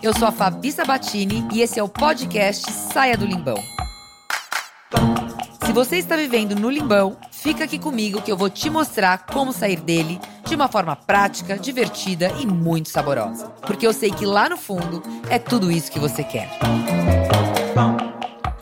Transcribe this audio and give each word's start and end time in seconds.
Eu 0.00 0.14
sou 0.16 0.28
a 0.28 0.32
Fabi 0.32 0.70
Sabatini 0.70 1.44
e 1.52 1.60
esse 1.60 1.80
é 1.80 1.82
o 1.82 1.88
podcast 1.88 2.70
Saia 2.70 3.16
do 3.16 3.26
Limbão. 3.26 3.56
Se 5.66 5.72
você 5.72 5.96
está 5.96 6.14
vivendo 6.14 6.54
no 6.54 6.70
limbão, 6.70 7.16
fica 7.32 7.64
aqui 7.64 7.80
comigo 7.80 8.22
que 8.22 8.30
eu 8.30 8.36
vou 8.36 8.48
te 8.48 8.70
mostrar 8.70 9.26
como 9.26 9.52
sair 9.52 9.80
dele 9.80 10.20
de 10.46 10.54
uma 10.54 10.68
forma 10.68 10.94
prática, 10.94 11.58
divertida 11.58 12.32
e 12.40 12.46
muito 12.46 12.88
saborosa. 12.88 13.48
Porque 13.66 13.84
eu 13.84 13.92
sei 13.92 14.12
que 14.12 14.24
lá 14.24 14.48
no 14.48 14.56
fundo 14.56 15.02
é 15.28 15.38
tudo 15.38 15.70
isso 15.70 15.90
que 15.90 15.98
você 15.98 16.22
quer. 16.22 16.48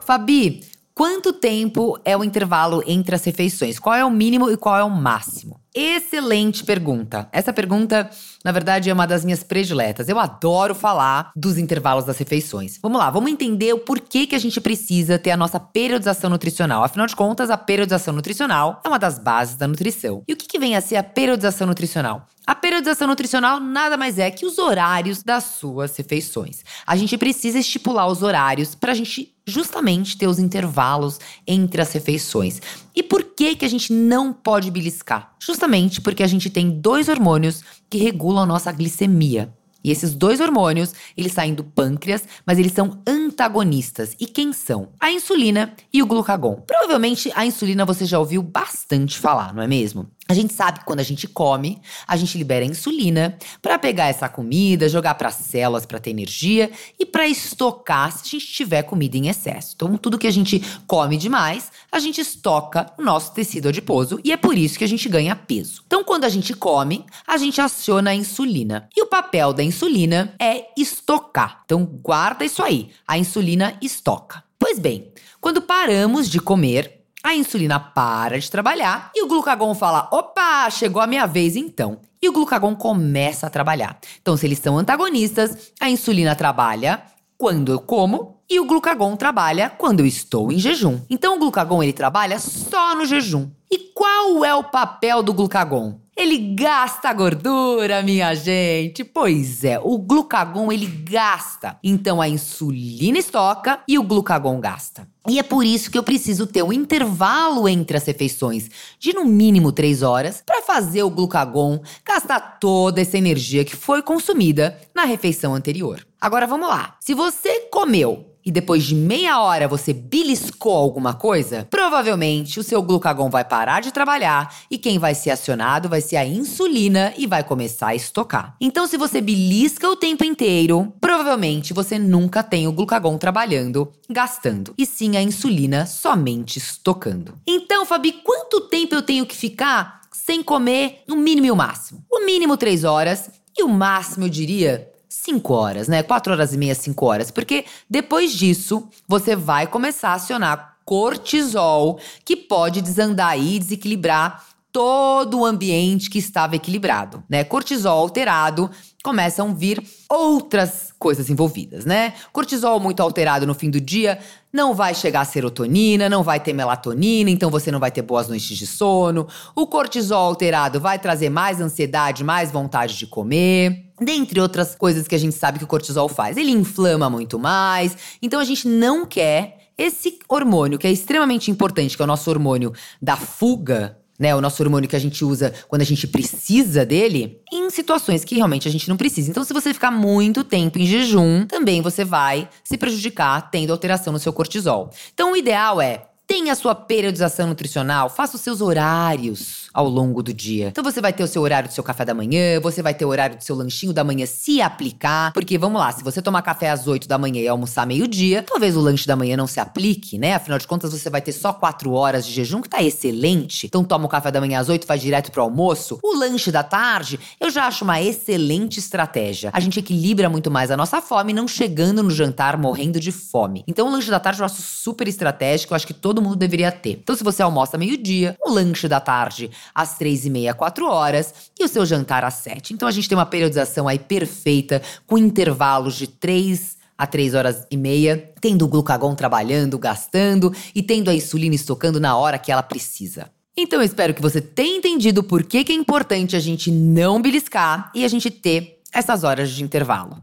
Fabi, 0.00 0.64
quanto 0.92 1.32
tempo 1.32 1.96
é 2.04 2.16
o 2.16 2.24
intervalo 2.24 2.82
entre 2.88 3.14
as 3.14 3.24
refeições? 3.24 3.78
Qual 3.78 3.94
é 3.94 4.04
o 4.04 4.10
mínimo 4.10 4.50
e 4.50 4.56
qual 4.56 4.76
é 4.76 4.82
o 4.82 4.90
máximo? 4.90 5.59
Excelente 5.74 6.64
pergunta. 6.64 7.28
Essa 7.30 7.52
pergunta, 7.52 8.10
na 8.44 8.50
verdade, 8.50 8.90
é 8.90 8.92
uma 8.92 9.06
das 9.06 9.24
minhas 9.24 9.44
prediletas. 9.44 10.08
Eu 10.08 10.18
adoro 10.18 10.74
falar 10.74 11.30
dos 11.36 11.58
intervalos 11.58 12.04
das 12.04 12.18
refeições. 12.18 12.78
Vamos 12.82 12.98
lá, 12.98 13.08
vamos 13.08 13.30
entender 13.30 13.72
o 13.72 13.78
porquê 13.78 14.26
que 14.26 14.34
a 14.34 14.38
gente 14.38 14.60
precisa 14.60 15.18
ter 15.18 15.30
a 15.30 15.36
nossa 15.36 15.60
periodização 15.60 16.28
nutricional. 16.28 16.82
Afinal 16.82 17.06
de 17.06 17.14
contas, 17.14 17.50
a 17.50 17.56
periodização 17.56 18.12
nutricional 18.12 18.80
é 18.84 18.88
uma 18.88 18.98
das 18.98 19.18
bases 19.18 19.56
da 19.56 19.68
nutrição. 19.68 20.24
E 20.26 20.32
o 20.32 20.36
que, 20.36 20.48
que 20.48 20.58
vem 20.58 20.74
a 20.74 20.80
ser 20.80 20.96
a 20.96 21.02
periodização 21.04 21.66
nutricional? 21.68 22.26
A 22.50 22.54
periodização 22.56 23.06
nutricional 23.06 23.60
nada 23.60 23.96
mais 23.96 24.18
é 24.18 24.28
que 24.28 24.44
os 24.44 24.58
horários 24.58 25.22
das 25.22 25.44
suas 25.44 25.96
refeições. 25.96 26.64
A 26.84 26.96
gente 26.96 27.16
precisa 27.16 27.60
estipular 27.60 28.08
os 28.08 28.24
horários 28.24 28.74
para 28.74 28.90
a 28.90 28.94
gente 28.94 29.32
justamente 29.46 30.18
ter 30.18 30.26
os 30.26 30.40
intervalos 30.40 31.20
entre 31.46 31.80
as 31.80 31.92
refeições. 31.92 32.60
E 32.92 33.04
por 33.04 33.22
que 33.22 33.54
que 33.54 33.64
a 33.64 33.68
gente 33.68 33.92
não 33.92 34.32
pode 34.32 34.68
beliscar? 34.68 35.32
Justamente 35.38 36.00
porque 36.00 36.24
a 36.24 36.26
gente 36.26 36.50
tem 36.50 36.68
dois 36.68 37.08
hormônios 37.08 37.62
que 37.88 37.98
regulam 37.98 38.42
a 38.42 38.46
nossa 38.46 38.72
glicemia. 38.72 39.54
E 39.82 39.90
esses 39.90 40.14
dois 40.14 40.40
hormônios, 40.40 40.92
eles 41.16 41.32
saem 41.32 41.54
do 41.54 41.64
pâncreas, 41.64 42.24
mas 42.44 42.58
eles 42.58 42.72
são 42.72 43.00
antagonistas. 43.06 44.14
E 44.20 44.26
quem 44.26 44.52
são? 44.52 44.88
A 45.00 45.10
insulina 45.10 45.72
e 45.92 46.02
o 46.02 46.06
glucagon. 46.06 46.62
Provavelmente 46.66 47.32
a 47.34 47.46
insulina 47.46 47.84
você 47.84 48.04
já 48.04 48.18
ouviu 48.18 48.42
bastante 48.42 49.18
falar, 49.18 49.54
não 49.54 49.62
é 49.62 49.66
mesmo? 49.66 50.10
A 50.30 50.32
gente 50.32 50.54
sabe 50.54 50.78
que 50.78 50.84
quando 50.84 51.00
a 51.00 51.02
gente 51.02 51.26
come, 51.26 51.82
a 52.06 52.16
gente 52.16 52.38
libera 52.38 52.64
insulina 52.64 53.36
para 53.60 53.76
pegar 53.80 54.06
essa 54.06 54.28
comida, 54.28 54.88
jogar 54.88 55.16
para 55.16 55.26
as 55.26 55.34
células 55.34 55.84
para 55.84 55.98
ter 55.98 56.10
energia 56.10 56.70
e 57.00 57.04
para 57.04 57.26
estocar 57.26 58.12
se 58.12 58.20
a 58.20 58.30
gente 58.38 58.46
tiver 58.46 58.84
comida 58.84 59.16
em 59.16 59.26
excesso. 59.26 59.72
Então, 59.74 59.96
tudo 59.96 60.16
que 60.16 60.28
a 60.28 60.30
gente 60.30 60.62
come 60.86 61.16
demais, 61.16 61.72
a 61.90 61.98
gente 61.98 62.20
estoca 62.20 62.92
no 62.96 63.04
nosso 63.04 63.34
tecido 63.34 63.70
adiposo 63.70 64.20
e 64.22 64.30
é 64.30 64.36
por 64.36 64.56
isso 64.56 64.78
que 64.78 64.84
a 64.84 64.86
gente 64.86 65.08
ganha 65.08 65.34
peso. 65.34 65.82
Então, 65.84 66.04
quando 66.04 66.22
a 66.22 66.28
gente 66.28 66.54
come, 66.54 67.04
a 67.26 67.36
gente 67.36 67.60
aciona 67.60 68.10
a 68.10 68.14
insulina. 68.14 68.88
E 68.96 69.02
o 69.02 69.08
papel 69.08 69.52
da 69.52 69.64
insulina 69.64 70.32
é 70.40 70.66
estocar. 70.76 71.62
Então, 71.64 71.84
guarda 71.84 72.44
isso 72.44 72.62
aí. 72.62 72.90
A 73.04 73.18
insulina 73.18 73.76
estoca. 73.82 74.44
Pois 74.56 74.78
bem, 74.78 75.10
quando 75.40 75.60
paramos 75.60 76.30
de 76.30 76.38
comer, 76.38 76.99
a 77.22 77.34
insulina 77.34 77.78
para 77.78 78.38
de 78.38 78.50
trabalhar 78.50 79.10
e 79.14 79.22
o 79.22 79.28
glucagon 79.28 79.74
fala: 79.74 80.08
opa, 80.10 80.68
chegou 80.70 81.02
a 81.02 81.06
minha 81.06 81.26
vez 81.26 81.56
então. 81.56 81.98
E 82.22 82.28
o 82.28 82.32
glucagon 82.32 82.74
começa 82.74 83.46
a 83.46 83.50
trabalhar. 83.50 83.98
Então, 84.20 84.36
se 84.36 84.46
eles 84.46 84.58
são 84.58 84.76
antagonistas, 84.76 85.72
a 85.80 85.88
insulina 85.88 86.34
trabalha 86.34 87.02
quando 87.38 87.72
eu 87.72 87.80
como 87.80 88.42
e 88.48 88.60
o 88.60 88.66
glucagon 88.66 89.16
trabalha 89.16 89.70
quando 89.70 90.00
eu 90.00 90.06
estou 90.06 90.52
em 90.52 90.58
jejum. 90.58 91.00
Então, 91.08 91.36
o 91.36 91.38
glucagon 91.38 91.82
ele 91.82 91.94
trabalha 91.94 92.38
só 92.38 92.94
no 92.94 93.06
jejum. 93.06 93.48
E 93.70 93.78
qual 93.94 94.44
é 94.44 94.54
o 94.54 94.64
papel 94.64 95.22
do 95.22 95.32
glucagon? 95.32 95.98
Ele 96.20 96.36
gasta 96.36 97.10
gordura, 97.14 98.02
minha 98.02 98.34
gente. 98.34 99.02
Pois 99.02 99.64
é, 99.64 99.80
o 99.82 99.96
glucagon 99.96 100.70
ele 100.70 100.84
gasta. 100.84 101.78
Então 101.82 102.20
a 102.20 102.28
insulina 102.28 103.16
estoca 103.16 103.80
e 103.88 103.98
o 103.98 104.02
glucagon 104.02 104.60
gasta. 104.60 105.08
E 105.26 105.38
é 105.38 105.42
por 105.42 105.64
isso 105.64 105.90
que 105.90 105.96
eu 105.96 106.02
preciso 106.02 106.46
ter 106.46 106.62
um 106.62 106.74
intervalo 106.74 107.66
entre 107.66 107.96
as 107.96 108.04
refeições 108.04 108.68
de 108.98 109.14
no 109.14 109.24
mínimo 109.24 109.72
3 109.72 110.02
horas 110.02 110.42
para 110.44 110.60
fazer 110.60 111.02
o 111.02 111.08
glucagon 111.08 111.80
gastar 112.04 112.58
toda 112.60 113.00
essa 113.00 113.16
energia 113.16 113.64
que 113.64 113.74
foi 113.74 114.02
consumida 114.02 114.78
na 114.94 115.06
refeição 115.06 115.54
anterior. 115.54 116.06
Agora 116.20 116.46
vamos 116.46 116.68
lá. 116.68 116.96
Se 117.00 117.14
você 117.14 117.60
comeu 117.70 118.29
e 118.44 118.50
depois 118.50 118.84
de 118.84 118.94
meia 118.94 119.40
hora 119.40 119.68
você 119.68 119.92
beliscou 119.92 120.72
alguma 120.72 121.14
coisa, 121.14 121.66
provavelmente 121.70 122.58
o 122.58 122.62
seu 122.62 122.82
glucagon 122.82 123.28
vai 123.28 123.44
parar 123.44 123.80
de 123.80 123.92
trabalhar 123.92 124.54
e 124.70 124.78
quem 124.78 124.98
vai 124.98 125.14
ser 125.14 125.30
acionado 125.30 125.88
vai 125.88 126.00
ser 126.00 126.16
a 126.16 126.26
insulina 126.26 127.12
e 127.16 127.26
vai 127.26 127.44
começar 127.44 127.88
a 127.88 127.94
estocar. 127.94 128.56
Então, 128.60 128.86
se 128.86 128.96
você 128.96 129.20
belisca 129.20 129.88
o 129.88 129.96
tempo 129.96 130.24
inteiro, 130.24 130.92
provavelmente 131.00 131.72
você 131.72 131.98
nunca 131.98 132.42
tem 132.42 132.66
o 132.66 132.72
glucagon 132.72 133.16
trabalhando, 133.18 133.90
gastando, 134.08 134.74
e 134.76 134.86
sim 134.86 135.16
a 135.16 135.22
insulina 135.22 135.86
somente 135.86 136.58
estocando. 136.58 137.34
Então, 137.46 137.84
Fabi, 137.86 138.12
quanto 138.24 138.62
tempo 138.62 138.94
eu 138.94 139.02
tenho 139.02 139.26
que 139.26 139.36
ficar 139.36 140.00
sem 140.12 140.42
comer 140.42 141.02
no 141.06 141.16
mínimo 141.16 141.46
e 141.46 141.50
o 141.50 141.56
máximo? 141.56 142.04
O 142.10 142.24
mínimo 142.24 142.56
3 142.56 142.84
horas 142.84 143.30
e 143.56 143.62
o 143.62 143.68
máximo, 143.68 144.26
eu 144.26 144.28
diria, 144.28 144.88
5 145.10 145.52
horas, 145.52 145.88
né? 145.88 146.04
4 146.04 146.32
horas 146.32 146.54
e 146.54 146.56
meia, 146.56 146.74
5 146.74 147.04
horas. 147.04 147.30
Porque 147.32 147.64
depois 147.88 148.32
disso, 148.32 148.88
você 149.08 149.34
vai 149.34 149.66
começar 149.66 150.10
a 150.10 150.14
acionar 150.14 150.76
cortisol, 150.84 151.98
que 152.24 152.36
pode 152.36 152.80
desandar 152.80 153.38
e 153.38 153.58
desequilibrar 153.58 154.46
todo 154.72 155.40
o 155.40 155.44
ambiente 155.44 156.08
que 156.08 156.18
estava 156.18 156.54
equilibrado, 156.54 157.24
né? 157.28 157.42
Cortisol 157.42 157.98
alterado, 157.98 158.70
começam 159.02 159.50
a 159.50 159.52
vir 159.52 159.82
outras 160.08 160.92
coisas 160.96 161.28
envolvidas, 161.28 161.84
né? 161.84 162.14
Cortisol 162.32 162.78
muito 162.78 163.00
alterado 163.00 163.46
no 163.46 163.54
fim 163.54 163.68
do 163.68 163.80
dia 163.80 164.20
não 164.52 164.74
vai 164.74 164.94
chegar 164.94 165.20
a 165.20 165.24
serotonina, 165.24 166.08
não 166.08 166.22
vai 166.22 166.40
ter 166.40 166.52
melatonina, 166.52 167.30
então 167.30 167.50
você 167.50 167.70
não 167.70 167.78
vai 167.78 167.90
ter 167.90 168.02
boas 168.02 168.28
noites 168.28 168.56
de 168.56 168.66
sono. 168.66 169.26
O 169.54 169.66
cortisol 169.66 170.26
alterado 170.26 170.80
vai 170.80 170.98
trazer 170.98 171.30
mais 171.30 171.60
ansiedade, 171.60 172.24
mais 172.24 172.50
vontade 172.50 172.96
de 172.96 173.06
comer. 173.06 173.89
Dentre 174.00 174.40
outras 174.40 174.74
coisas 174.74 175.06
que 175.06 175.14
a 175.14 175.18
gente 175.18 175.34
sabe 175.34 175.58
que 175.58 175.64
o 175.64 175.68
cortisol 175.68 176.08
faz. 176.08 176.36
Ele 176.36 176.50
inflama 176.50 177.10
muito 177.10 177.38
mais. 177.38 177.96
Então 178.22 178.40
a 178.40 178.44
gente 178.44 178.66
não 178.66 179.04
quer 179.04 179.70
esse 179.76 180.18
hormônio 180.28 180.78
que 180.78 180.86
é 180.86 180.92
extremamente 180.92 181.50
importante, 181.50 181.96
que 181.96 182.02
é 182.02 182.04
o 182.04 182.08
nosso 182.08 182.28
hormônio 182.30 182.72
da 183.00 183.16
fuga, 183.16 183.98
né, 184.18 184.36
o 184.36 184.40
nosso 184.40 184.62
hormônio 184.62 184.86
que 184.86 184.94
a 184.94 185.00
gente 185.00 185.24
usa 185.24 185.54
quando 185.66 185.80
a 185.80 185.86
gente 185.86 186.06
precisa 186.06 186.84
dele, 186.84 187.40
em 187.50 187.70
situações 187.70 188.22
que 188.22 188.34
realmente 188.34 188.68
a 188.68 188.70
gente 188.70 188.86
não 188.86 188.96
precisa. 188.98 189.30
Então, 189.30 189.42
se 189.42 189.54
você 189.54 189.72
ficar 189.72 189.90
muito 189.90 190.44
tempo 190.44 190.78
em 190.78 190.84
jejum, 190.84 191.46
também 191.46 191.80
você 191.80 192.04
vai 192.04 192.46
se 192.62 192.76
prejudicar 192.76 193.50
tendo 193.50 193.72
alteração 193.72 194.12
no 194.12 194.18
seu 194.18 194.34
cortisol. 194.34 194.90
Então, 195.14 195.32
o 195.32 195.36
ideal 195.36 195.80
é 195.80 196.09
tenha 196.30 196.52
a 196.52 196.54
sua 196.54 196.76
periodização 196.76 197.48
nutricional, 197.48 198.08
faça 198.08 198.36
os 198.36 198.40
seus 198.40 198.60
horários 198.60 199.68
ao 199.74 199.88
longo 199.88 200.22
do 200.22 200.32
dia. 200.32 200.68
Então 200.68 200.84
você 200.84 201.00
vai 201.00 201.12
ter 201.12 201.24
o 201.24 201.26
seu 201.26 201.42
horário 201.42 201.68
do 201.68 201.72
seu 201.72 201.82
café 201.82 202.04
da 202.04 202.14
manhã, 202.14 202.60
você 202.60 202.80
vai 202.80 202.94
ter 202.94 203.04
o 203.04 203.08
horário 203.08 203.36
do 203.36 203.42
seu 203.42 203.56
lanchinho 203.56 203.92
da 203.92 204.04
manhã 204.04 204.24
se 204.26 204.62
aplicar, 204.62 205.32
porque 205.32 205.58
vamos 205.58 205.80
lá, 205.80 205.90
se 205.90 206.04
você 206.04 206.22
tomar 206.22 206.42
café 206.42 206.70
às 206.70 206.86
8 206.86 207.08
da 207.08 207.18
manhã 207.18 207.40
e 207.40 207.48
almoçar 207.48 207.84
meio-dia, 207.84 208.44
talvez 208.44 208.76
o 208.76 208.80
lanche 208.80 209.08
da 209.08 209.16
manhã 209.16 209.36
não 209.36 209.48
se 209.48 209.58
aplique, 209.58 210.18
né? 210.18 210.34
Afinal 210.34 210.60
de 210.60 210.68
contas, 210.68 210.92
você 210.92 211.10
vai 211.10 211.20
ter 211.20 211.32
só 211.32 211.52
4 211.52 211.92
horas 211.92 212.24
de 212.24 212.32
jejum, 212.32 212.60
que 212.60 212.68
tá 212.68 212.80
excelente. 212.80 213.66
Então 213.66 213.82
toma 213.82 214.06
o 214.06 214.08
café 214.08 214.30
da 214.30 214.40
manhã 214.40 214.60
às 214.60 214.68
8, 214.68 214.86
vai 214.86 215.00
direto 215.00 215.32
pro 215.32 215.42
almoço. 215.42 215.98
O 216.00 216.16
lanche 216.16 216.52
da 216.52 216.62
tarde, 216.62 217.18
eu 217.40 217.50
já 217.50 217.66
acho 217.66 217.82
uma 217.82 218.00
excelente 218.00 218.78
estratégia. 218.78 219.50
A 219.52 219.58
gente 219.58 219.80
equilibra 219.80 220.28
muito 220.28 220.48
mais 220.48 220.70
a 220.70 220.76
nossa 220.76 221.00
fome, 221.00 221.32
não 221.32 221.48
chegando 221.48 222.04
no 222.04 222.10
jantar 222.10 222.56
morrendo 222.56 223.00
de 223.00 223.10
fome. 223.10 223.64
Então 223.66 223.88
o 223.88 223.90
lanche 223.90 224.10
da 224.10 224.20
tarde 224.20 224.40
eu 224.40 224.46
acho 224.46 224.62
super 224.62 225.08
estratégico, 225.08 225.72
eu 225.72 225.76
acho 225.76 225.86
que 225.86 225.94
todo 225.94 226.19
mundo 226.20 226.36
deveria 226.36 226.70
ter. 226.70 227.00
Então 227.02 227.14
se 227.16 227.24
você 227.24 227.42
almoça 227.42 227.78
meio-dia, 227.78 228.36
o 228.44 228.50
lanche 228.50 228.88
da 228.88 229.00
tarde 229.00 229.50
às 229.74 229.96
três 229.96 230.24
e 230.24 230.30
meia, 230.30 230.54
quatro 230.54 230.86
horas, 230.86 231.32
e 231.58 231.64
o 231.64 231.68
seu 231.68 231.84
jantar 231.86 232.24
às 232.24 232.34
sete. 232.34 232.72
Então 232.72 232.88
a 232.88 232.92
gente 232.92 233.08
tem 233.08 233.16
uma 233.16 233.26
periodização 233.26 233.88
aí 233.88 233.98
perfeita, 233.98 234.82
com 235.06 235.18
intervalos 235.18 235.94
de 235.94 236.06
três 236.06 236.78
a 236.96 237.06
três 237.06 237.34
horas 237.34 237.66
e 237.70 237.78
meia, 237.78 238.30
tendo 238.42 238.66
o 238.66 238.68
glucagon 238.68 239.14
trabalhando, 239.14 239.78
gastando 239.78 240.54
e 240.74 240.82
tendo 240.82 241.08
a 241.08 241.14
insulina 241.14 241.54
estocando 241.54 241.98
na 241.98 242.14
hora 242.14 242.38
que 242.38 242.52
ela 242.52 242.62
precisa. 242.62 243.30
Então 243.56 243.80
eu 243.80 243.84
espero 243.84 244.12
que 244.12 244.20
você 244.20 244.40
tenha 244.40 244.76
entendido 244.76 245.22
por 245.22 245.42
que, 245.42 245.64
que 245.64 245.72
é 245.72 245.74
importante 245.74 246.36
a 246.36 246.40
gente 246.40 246.70
não 246.70 247.20
beliscar 247.20 247.90
e 247.94 248.04
a 248.04 248.08
gente 248.08 248.30
ter 248.30 248.80
essas 248.92 249.24
horas 249.24 249.50
de 249.50 249.64
intervalo. 249.64 250.22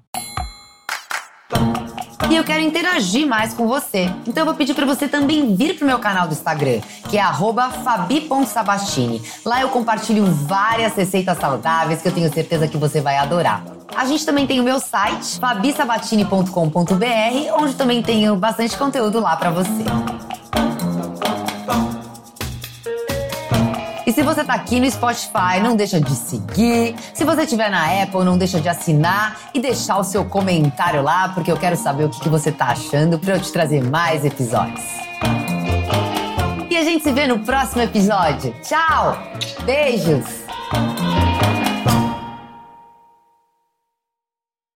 E 2.29 2.35
eu 2.35 2.43
quero 2.43 2.61
interagir 2.61 3.25
mais 3.25 3.53
com 3.53 3.67
você. 3.67 4.11
Então 4.25 4.41
eu 4.41 4.45
vou 4.45 4.55
pedir 4.55 4.73
para 4.73 4.85
você 4.85 5.07
também 5.07 5.55
vir 5.55 5.77
pro 5.77 5.85
meu 5.85 5.99
canal 5.99 6.27
do 6.27 6.33
Instagram, 6.33 6.81
que 7.09 7.17
é 7.17 7.23
fabi.sabastini. 7.83 9.21
Lá 9.45 9.61
eu 9.61 9.69
compartilho 9.69 10.25
várias 10.25 10.93
receitas 10.93 11.37
saudáveis 11.37 12.01
que 12.01 12.07
eu 12.07 12.11
tenho 12.11 12.33
certeza 12.33 12.67
que 12.67 12.75
você 12.75 12.99
vai 12.99 13.17
adorar. 13.17 13.63
A 13.95 14.05
gente 14.05 14.25
também 14.25 14.45
tem 14.45 14.59
o 14.59 14.63
meu 14.63 14.79
site, 14.79 15.39
fabisabatini.com.br, 15.39 17.59
onde 17.59 17.75
também 17.75 18.03
tenho 18.03 18.35
bastante 18.35 18.77
conteúdo 18.77 19.21
lá 19.21 19.37
para 19.37 19.49
você. 19.49 19.85
E 24.07 24.13
se 24.13 24.23
você 24.23 24.41
tá 24.41 24.53
aqui 24.53 24.79
no 24.79 24.89
Spotify, 24.89 25.59
não 25.61 25.75
deixa 25.75 25.99
de 25.99 26.15
seguir. 26.15 26.95
Se 27.13 27.25
você 27.25 27.41
estiver 27.41 27.69
na 27.69 28.03
Apple, 28.03 28.23
não 28.23 28.37
deixa 28.37 28.57
de 28.61 28.69
assinar 28.69 29.37
e 29.53 29.59
deixar 29.59 29.97
o 29.97 30.03
seu 30.03 30.23
comentário 30.23 31.01
lá, 31.01 31.27
porque 31.27 31.51
eu 31.51 31.57
quero 31.57 31.75
saber 31.75 32.05
o 32.05 32.09
que, 32.09 32.21
que 32.21 32.29
você 32.29 32.49
tá 32.49 32.67
achando 32.67 33.19
para 33.19 33.35
eu 33.35 33.41
te 33.41 33.51
trazer 33.51 33.83
mais 33.83 34.23
episódios. 34.23 34.81
E 36.69 36.77
a 36.77 36.83
gente 36.85 37.03
se 37.03 37.11
vê 37.11 37.27
no 37.27 37.39
próximo 37.39 37.81
episódio. 37.81 38.55
Tchau! 38.63 39.17
Beijos! 39.65 40.46